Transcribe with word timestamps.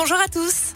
bonjour 0.00 0.18
à 0.18 0.28
tous. 0.28 0.69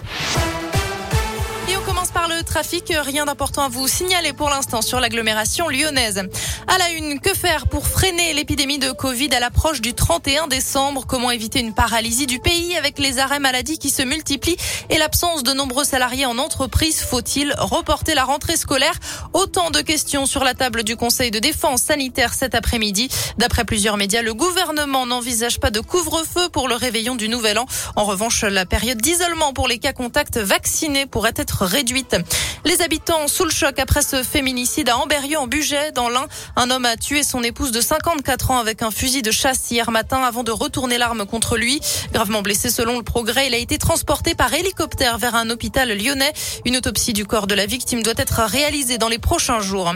Rien 2.56 3.24
d'important 3.24 3.64
à 3.64 3.68
vous 3.68 3.88
signaler 3.88 4.32
pour 4.32 4.48
l'instant 4.48 4.80
sur 4.80 5.00
l'agglomération 5.00 5.68
lyonnaise. 5.68 6.22
À 6.68 6.78
la 6.78 6.90
une, 6.90 7.18
que 7.18 7.34
faire 7.34 7.66
pour 7.66 7.88
freiner 7.88 8.32
l'épidémie 8.32 8.78
de 8.78 8.92
Covid 8.92 9.28
à 9.34 9.40
l'approche 9.40 9.80
du 9.80 9.92
31 9.92 10.46
décembre? 10.46 11.04
Comment 11.06 11.32
éviter 11.32 11.58
une 11.58 11.74
paralysie 11.74 12.26
du 12.26 12.38
pays 12.38 12.76
avec 12.76 13.00
les 13.00 13.18
arrêts 13.18 13.40
maladie 13.40 13.78
qui 13.78 13.90
se 13.90 14.02
multiplient 14.02 14.56
et 14.88 14.98
l'absence 14.98 15.42
de 15.42 15.52
nombreux 15.52 15.82
salariés 15.84 16.26
en 16.26 16.38
entreprise? 16.38 17.00
Faut-il 17.02 17.52
reporter 17.58 18.14
la 18.14 18.22
rentrée 18.22 18.56
scolaire? 18.56 18.94
Autant 19.32 19.70
de 19.70 19.80
questions 19.80 20.24
sur 20.24 20.44
la 20.44 20.54
table 20.54 20.84
du 20.84 20.96
Conseil 20.96 21.32
de 21.32 21.40
défense 21.40 21.82
sanitaire 21.82 22.34
cet 22.34 22.54
après-midi. 22.54 23.08
D'après 23.36 23.64
plusieurs 23.64 23.96
médias, 23.96 24.22
le 24.22 24.32
gouvernement 24.32 25.06
n'envisage 25.06 25.58
pas 25.58 25.70
de 25.70 25.80
couvre-feu 25.80 26.48
pour 26.50 26.68
le 26.68 26.76
réveillon 26.76 27.16
du 27.16 27.28
Nouvel 27.28 27.58
An. 27.58 27.66
En 27.96 28.04
revanche, 28.04 28.42
la 28.42 28.64
période 28.64 28.98
d'isolement 28.98 29.52
pour 29.52 29.66
les 29.66 29.78
cas 29.78 29.92
contacts 29.92 30.38
vaccinés 30.38 31.06
pourrait 31.06 31.34
être 31.36 31.64
réduite. 31.64 32.16
Les 32.64 32.80
habitants 32.80 33.28
sous 33.28 33.44
le 33.44 33.50
choc 33.50 33.78
après 33.78 34.02
ce 34.02 34.22
féminicide 34.22 34.88
à 34.88 34.96
Amberieu 34.96 35.38
en 35.38 35.46
Bugey 35.46 35.92
dans 35.92 36.08
l'Ain. 36.08 36.26
Un 36.56 36.70
homme 36.70 36.86
a 36.86 36.96
tué 36.96 37.22
son 37.22 37.42
épouse 37.42 37.72
de 37.72 37.80
54 37.80 38.50
ans 38.50 38.58
avec 38.58 38.82
un 38.82 38.90
fusil 38.90 39.22
de 39.22 39.30
chasse 39.30 39.70
hier 39.70 39.90
matin 39.90 40.22
avant 40.22 40.44
de 40.44 40.50
retourner 40.50 40.96
l'arme 40.96 41.26
contre 41.26 41.56
lui. 41.56 41.80
Gravement 42.12 42.42
blessé 42.42 42.70
selon 42.70 42.96
le 42.96 43.02
progrès, 43.02 43.48
il 43.48 43.54
a 43.54 43.58
été 43.58 43.76
transporté 43.76 44.34
par 44.34 44.52
hélicoptère 44.54 45.18
vers 45.18 45.34
un 45.34 45.50
hôpital 45.50 45.92
lyonnais. 45.96 46.32
Une 46.64 46.76
autopsie 46.76 47.12
du 47.12 47.26
corps 47.26 47.46
de 47.46 47.54
la 47.54 47.66
victime 47.66 48.02
doit 48.02 48.14
être 48.16 48.40
réalisée 48.40 48.98
dans 48.98 49.08
les 49.08 49.18
prochains 49.18 49.60
jours. 49.60 49.92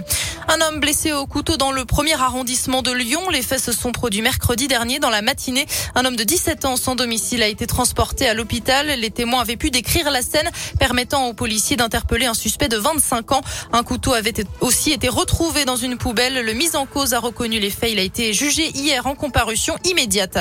Un 0.51 0.61
homme 0.63 0.81
blessé 0.81 1.13
au 1.13 1.27
couteau 1.27 1.57
dans 1.57 1.73
le 1.73 1.85
premier 1.85 2.15
arrondissement 2.15 2.83
de 2.83 2.93
Lyon. 2.93 3.29
Les 3.31 3.43
faits 3.43 3.61
se 3.61 3.73
sont 3.73 3.93
produits 3.93 4.23
mercredi 4.23 4.67
dernier 4.67 4.99
dans 4.99 5.11
la 5.11 5.21
matinée. 5.21 5.67
Un 5.95 6.05
homme 6.05 6.17
de 6.17 6.25
17 6.25 6.65
ans 6.65 6.77
sans 6.77 6.95
domicile 6.95 7.43
a 7.43 7.49
été 7.49 7.67
transporté 7.67 8.29
à 8.29 8.35
l'hôpital. 8.35 8.87
Les 8.99 9.11
témoins 9.11 9.41
avaient 9.41 9.57
pu 9.57 9.71
décrire 9.71 10.11
la 10.11 10.23
scène 10.23 10.49
permettant 10.79 11.27
aux 11.27 11.35
policiers 11.35 11.77
d'interpeller 11.77 12.27
un 12.27 12.35
suspect 12.39 12.69
de 12.69 12.79
25 12.79 13.33
ans. 13.33 13.43
Un 13.73 13.83
couteau 13.83 14.15
avait 14.15 14.33
aussi 14.61 14.93
été 14.93 15.09
retrouvé 15.09 15.65
dans 15.65 15.77
une 15.77 15.99
poubelle. 15.99 16.45
Le 16.45 16.53
mis 16.55 16.75
en 16.77 16.87
cause 16.87 17.13
a 17.13 17.19
reconnu 17.19 17.59
les 17.59 17.71
faits. 17.71 17.93
Il 17.93 17.99
a 17.99 18.03
été 18.03 18.33
jugé 18.33 18.71
hier 18.75 19.07
en 19.07 19.15
comparution 19.15 19.75
immédiate. 19.85 20.39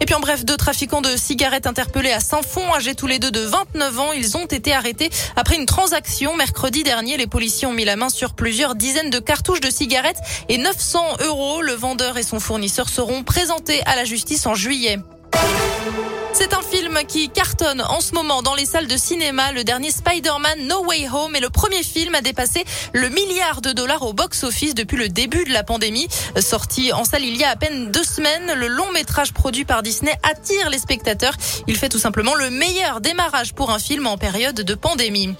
Et 0.00 0.04
puis 0.04 0.14
en 0.14 0.20
bref, 0.20 0.44
deux 0.44 0.56
trafiquants 0.56 1.00
de 1.00 1.16
cigarettes 1.16 1.66
interpellés 1.66 2.10
à 2.10 2.20
Saint-Fond, 2.20 2.74
âgés 2.74 2.94
tous 2.94 3.06
les 3.06 3.18
deux 3.18 3.30
de 3.30 3.40
29 3.40 4.00
ans. 4.00 4.12
Ils 4.12 4.36
ont 4.36 4.46
été 4.46 4.72
arrêtés 4.72 5.10
après 5.36 5.56
une 5.56 5.66
transaction. 5.66 6.36
Mercredi 6.36 6.82
dernier, 6.82 7.16
les 7.16 7.26
policiers 7.26 7.68
ont 7.68 7.72
mis 7.72 7.84
la 7.84 7.96
main 7.96 8.08
sur 8.08 8.34
plusieurs 8.34 8.74
dizaines 8.74 9.10
de 9.10 9.18
cartouches 9.18 9.60
de 9.60 9.70
cigarettes 9.70 10.20
et 10.48 10.58
900 10.58 11.18
euros. 11.26 11.62
Le 11.62 11.74
vendeur 11.74 12.18
et 12.18 12.22
son 12.22 12.40
fournisseur 12.40 12.88
seront 12.88 13.22
présentés 13.22 13.82
à 13.84 13.96
la 13.96 14.04
justice 14.04 14.46
en 14.46 14.54
juillet. 14.54 14.98
C'est 16.32 16.54
un 16.54 16.62
film 16.62 16.98
qui 17.06 17.28
cartonne 17.28 17.82
en 17.82 18.00
ce 18.00 18.14
moment 18.14 18.42
dans 18.42 18.54
les 18.54 18.64
salles 18.66 18.86
de 18.86 18.96
cinéma. 18.96 19.52
Le 19.52 19.64
dernier 19.64 19.90
Spider-Man 19.90 20.66
No 20.66 20.84
Way 20.84 21.08
Home 21.12 21.36
est 21.36 21.40
le 21.40 21.50
premier 21.50 21.82
film 21.82 22.14
à 22.14 22.20
dépasser 22.20 22.64
le 22.92 23.08
milliard 23.10 23.60
de 23.60 23.72
dollars 23.72 24.02
au 24.02 24.12
box-office 24.12 24.74
depuis 24.74 24.96
le 24.96 25.08
début 25.08 25.44
de 25.44 25.52
la 25.52 25.62
pandémie. 25.62 26.08
Sorti 26.40 26.92
en 26.92 27.04
salle 27.04 27.24
il 27.24 27.36
y 27.36 27.44
a 27.44 27.50
à 27.50 27.56
peine 27.56 27.90
deux 27.90 28.04
semaines, 28.04 28.52
le 28.54 28.66
long 28.66 28.90
métrage 28.92 29.32
produit 29.32 29.64
par 29.64 29.82
Disney 29.82 30.14
attire 30.22 30.70
les 30.70 30.78
spectateurs. 30.78 31.34
Il 31.66 31.76
fait 31.76 31.88
tout 31.88 31.98
simplement 31.98 32.34
le 32.34 32.50
meilleur 32.50 33.00
démarrage 33.00 33.52
pour 33.52 33.70
un 33.70 33.78
film 33.78 34.06
en 34.06 34.16
période 34.16 34.56
de 34.56 34.74
pandémie. 34.74 35.34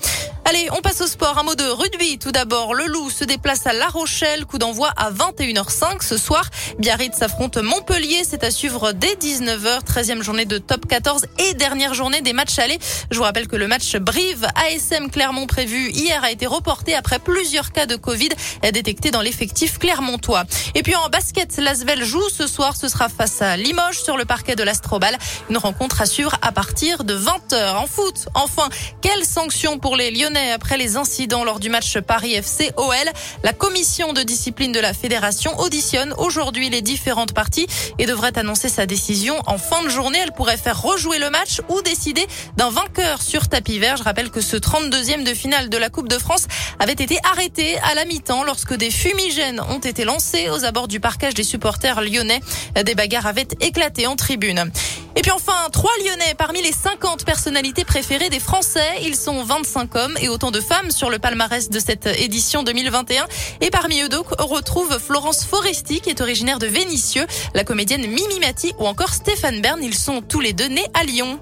Allez, 0.44 0.68
on 0.72 0.80
passe 0.80 1.00
au 1.00 1.06
sport. 1.06 1.38
Un 1.38 1.44
mot 1.44 1.54
de 1.54 1.62
rugby. 1.62 2.18
Tout 2.18 2.32
d'abord, 2.32 2.74
le 2.74 2.86
Loup 2.86 3.10
se 3.10 3.24
déplace 3.24 3.64
à 3.66 3.72
La 3.72 3.86
Rochelle. 3.86 4.44
Coup 4.44 4.58
d'envoi 4.58 4.92
à 4.96 5.12
21h05 5.12 6.02
ce 6.02 6.16
soir. 6.16 6.44
Biarritz 6.80 7.16
s'affronte 7.16 7.58
Montpellier. 7.58 8.22
C'est 8.28 8.42
à 8.42 8.50
suivre 8.50 8.90
dès 8.92 9.14
19h. 9.14 9.84
13e 9.84 10.20
journée 10.22 10.44
de 10.44 10.58
top 10.58 10.86
14 10.86 11.26
et 11.38 11.54
dernière 11.54 11.94
journée 11.94 12.22
des 12.22 12.32
matchs 12.32 12.58
allés. 12.58 12.78
Je 13.12 13.18
vous 13.18 13.22
rappelle 13.22 13.46
que 13.46 13.54
le 13.54 13.68
match 13.68 13.96
Brive 13.96 14.46
ASM 14.56 15.10
Clermont 15.10 15.46
prévu 15.46 15.90
hier 15.90 16.24
a 16.24 16.32
été 16.32 16.46
reporté 16.46 16.94
après 16.94 17.20
plusieurs 17.20 17.70
cas 17.70 17.86
de 17.86 17.94
Covid 17.94 18.30
détectés 18.72 19.12
dans 19.12 19.22
l'effectif 19.22 19.78
clermontois. 19.78 20.44
Et 20.74 20.82
puis 20.82 20.96
en 20.96 21.08
basket, 21.08 21.56
l'Asvel 21.58 22.04
joue 22.04 22.28
ce 22.30 22.48
soir. 22.48 22.74
Ce 22.74 22.88
sera 22.88 23.08
face 23.08 23.42
à 23.42 23.56
Limoges 23.56 24.02
sur 24.02 24.16
le 24.16 24.24
parquet 24.24 24.56
de 24.56 24.64
l'Astrobal. 24.64 25.16
Une 25.50 25.58
rencontre 25.58 26.00
assure 26.00 26.36
à 26.42 26.50
partir 26.50 27.04
de 27.04 27.16
20h. 27.16 27.76
En 27.76 27.86
foot, 27.86 28.26
enfin, 28.34 28.68
quelles 29.02 29.24
sanctions 29.24 29.78
pour 29.78 29.94
les 29.94 30.10
Lyonnais 30.10 30.31
après 30.36 30.76
les 30.76 30.96
incidents 30.96 31.44
lors 31.44 31.60
du 31.60 31.68
match 31.68 31.98
Paris 31.98 32.34
FC 32.34 32.70
OL. 32.76 32.94
La 33.42 33.52
commission 33.52 34.12
de 34.12 34.22
discipline 34.22 34.72
de 34.72 34.80
la 34.80 34.94
fédération 34.94 35.58
auditionne 35.58 36.14
aujourd'hui 36.18 36.70
les 36.70 36.82
différentes 36.82 37.32
parties 37.32 37.66
et 37.98 38.06
devrait 38.06 38.36
annoncer 38.38 38.68
sa 38.68 38.86
décision 38.86 39.36
en 39.46 39.58
fin 39.58 39.82
de 39.82 39.88
journée. 39.88 40.18
Elle 40.22 40.32
pourrait 40.32 40.56
faire 40.56 40.80
rejouer 40.80 41.18
le 41.18 41.30
match 41.30 41.60
ou 41.68 41.82
décider 41.82 42.26
d'un 42.56 42.70
vainqueur 42.70 43.20
sur 43.22 43.48
tapis 43.48 43.78
vert. 43.78 43.96
Je 43.96 44.02
rappelle 44.02 44.30
que 44.30 44.40
ce 44.40 44.56
32e 44.56 45.24
de 45.24 45.34
finale 45.34 45.68
de 45.68 45.76
la 45.76 45.90
Coupe 45.90 46.08
de 46.08 46.18
France 46.18 46.46
avait 46.78 46.92
été 46.92 47.18
arrêté 47.30 47.78
à 47.78 47.94
la 47.94 48.04
mi-temps 48.04 48.44
lorsque 48.44 48.74
des 48.74 48.90
fumigènes 48.90 49.60
ont 49.60 49.80
été 49.80 50.04
lancés 50.04 50.50
aux 50.50 50.64
abords 50.64 50.88
du 50.88 51.00
parcage 51.00 51.34
des 51.34 51.44
supporters 51.44 52.00
lyonnais. 52.00 52.40
Des 52.84 52.94
bagarres 52.94 53.26
avaient 53.26 53.48
éclaté 53.60 54.06
en 54.06 54.16
tribune. 54.16 54.70
Et 55.14 55.20
puis 55.20 55.30
enfin, 55.30 55.68
trois 55.72 55.90
Lyonnais 56.04 56.34
parmi 56.38 56.62
les 56.62 56.72
50 56.72 57.24
personnalités 57.24 57.84
préférées 57.84 58.30
des 58.30 58.40
Français. 58.40 59.02
Ils 59.02 59.16
sont 59.16 59.44
25 59.44 59.94
hommes 59.96 60.16
et 60.20 60.28
autant 60.28 60.50
de 60.50 60.60
femmes 60.60 60.90
sur 60.90 61.10
le 61.10 61.18
palmarès 61.18 61.68
de 61.68 61.78
cette 61.78 62.06
édition 62.06 62.62
2021. 62.62 63.26
Et 63.60 63.70
parmi 63.70 64.00
eux 64.02 64.08
donc, 64.08 64.26
on 64.38 64.46
retrouve 64.46 64.98
Florence 64.98 65.44
Foresti 65.44 66.00
qui 66.00 66.10
est 66.10 66.20
originaire 66.20 66.58
de 66.58 66.66
Vénissieux, 66.66 67.26
la 67.54 67.64
comédienne 67.64 68.06
Mimi 68.06 68.40
Mati 68.40 68.72
ou 68.78 68.86
encore 68.86 69.12
Stéphane 69.12 69.60
Bern. 69.60 69.80
Ils 69.82 69.94
sont 69.94 70.22
tous 70.22 70.40
les 70.40 70.52
deux 70.52 70.68
nés 70.68 70.86
à 70.94 71.04
Lyon. 71.04 71.38